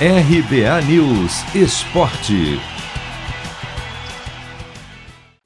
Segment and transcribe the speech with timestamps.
[0.00, 2.58] RBA News Esporte.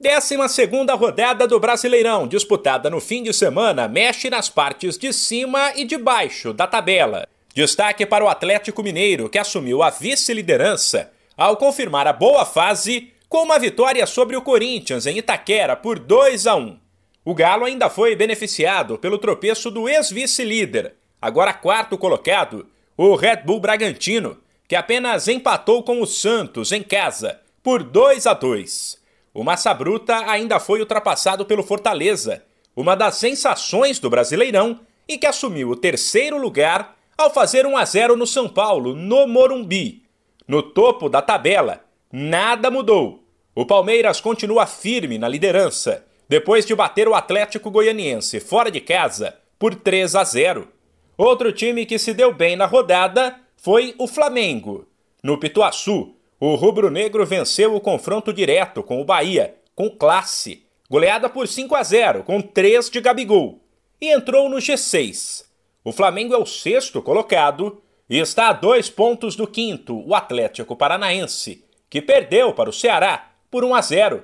[0.01, 5.73] Décima segunda rodada do Brasileirão, disputada no fim de semana, mexe nas partes de cima
[5.75, 7.27] e de baixo da tabela.
[7.53, 13.43] Destaque para o Atlético Mineiro, que assumiu a vice-liderança ao confirmar a boa fase com
[13.43, 16.75] uma vitória sobre o Corinthians em Itaquera por 2 a 1.
[17.23, 22.65] O Galo ainda foi beneficiado pelo tropeço do ex-vice-líder, agora quarto colocado,
[23.01, 24.37] o Red Bull Bragantino,
[24.67, 28.99] que apenas empatou com o Santos em casa por 2 a 2.
[29.33, 32.43] O Massa Bruta ainda foi ultrapassado pelo Fortaleza,
[32.75, 37.85] uma das sensações do Brasileirão e que assumiu o terceiro lugar ao fazer 1 a
[37.85, 40.03] 0 no São Paulo, no Morumbi.
[40.45, 41.79] No topo da tabela,
[42.11, 43.23] nada mudou.
[43.55, 49.37] O Palmeiras continua firme na liderança, depois de bater o Atlético Goianiense fora de casa
[49.57, 50.78] por 3 a 0.
[51.19, 54.87] Outro time que se deu bem na rodada foi o Flamengo.
[55.21, 61.45] No Pituaçu, o rubro-negro venceu o confronto direto com o Bahia, com classe, goleada por
[61.45, 63.59] 5 a 0, com 3 de Gabigol,
[63.99, 65.43] e entrou no G6.
[65.83, 70.73] O Flamengo é o sexto colocado e está a dois pontos do quinto, o Atlético
[70.73, 74.23] Paranaense, que perdeu para o Ceará por 1 a 0.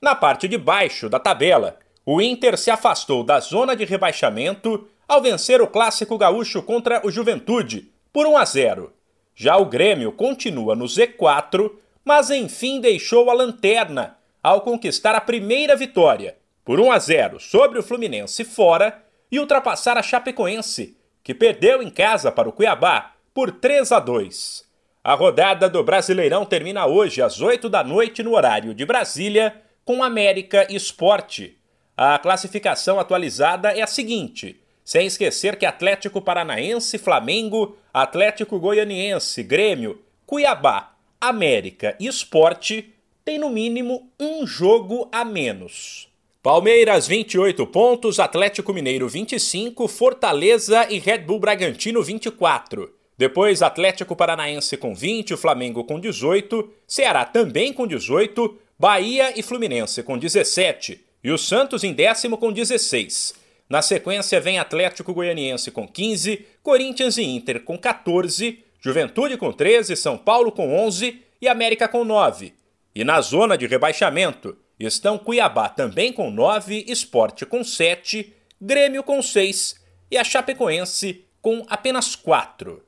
[0.00, 5.20] Na parte de baixo da tabela, o Inter se afastou da zona de rebaixamento ao
[5.20, 8.92] vencer o clássico gaúcho contra o Juventude por 1 a 0.
[9.34, 11.70] Já o Grêmio continua no Z4,
[12.02, 17.78] mas enfim deixou a lanterna ao conquistar a primeira vitória por 1 a 0 sobre
[17.78, 23.50] o Fluminense fora e ultrapassar a Chapecoense, que perdeu em casa para o Cuiabá por
[23.52, 24.64] 3 a 2.
[25.04, 30.02] A rodada do Brasileirão termina hoje às 8 da noite no horário de Brasília com
[30.02, 31.58] América Esporte.
[31.94, 40.00] A classificação atualizada é a seguinte: sem esquecer que Atlético Paranaense, Flamengo, Atlético Goianiense, Grêmio,
[40.26, 42.92] Cuiabá, América e Esporte
[43.24, 46.08] têm no mínimo um jogo a menos.
[46.42, 52.92] Palmeiras 28 pontos, Atlético Mineiro 25, Fortaleza e Red Bull Bragantino 24.
[53.16, 60.02] Depois Atlético Paranaense com 20, Flamengo com 18, Ceará também com 18, Bahia e Fluminense
[60.02, 63.41] com 17 e o Santos em décimo com 16.
[63.72, 69.96] Na sequência vem Atlético Goianiense com 15, Corinthians e Inter com 14, Juventude com 13,
[69.96, 72.52] São Paulo com 11 e América com 9.
[72.94, 78.30] E na zona de rebaixamento estão Cuiabá também com 9, Esporte com 7,
[78.60, 79.80] Grêmio com 6
[80.10, 82.84] e a Chapecoense com apenas 4.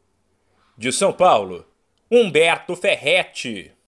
[0.76, 1.66] De São Paulo,
[2.10, 3.72] Humberto Ferretti.